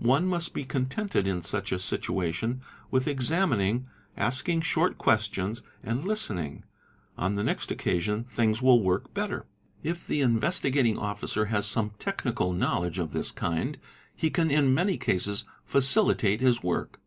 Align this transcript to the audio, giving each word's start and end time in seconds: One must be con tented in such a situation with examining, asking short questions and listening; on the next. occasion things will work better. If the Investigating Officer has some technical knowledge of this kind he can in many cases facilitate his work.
One 0.00 0.24
must 0.26 0.54
be 0.54 0.64
con 0.64 0.86
tented 0.86 1.26
in 1.26 1.42
such 1.42 1.70
a 1.70 1.78
situation 1.78 2.62
with 2.90 3.06
examining, 3.06 3.86
asking 4.16 4.62
short 4.62 4.96
questions 4.96 5.60
and 5.82 6.06
listening; 6.06 6.64
on 7.18 7.34
the 7.34 7.44
next. 7.44 7.70
occasion 7.70 8.24
things 8.24 8.62
will 8.62 8.82
work 8.82 9.12
better. 9.12 9.44
If 9.82 10.06
the 10.06 10.22
Investigating 10.22 10.96
Officer 10.96 11.44
has 11.52 11.66
some 11.66 11.90
technical 11.98 12.54
knowledge 12.54 12.98
of 12.98 13.12
this 13.12 13.30
kind 13.30 13.76
he 14.16 14.30
can 14.30 14.50
in 14.50 14.72
many 14.72 14.96
cases 14.96 15.44
facilitate 15.66 16.40
his 16.40 16.62
work. 16.62 16.98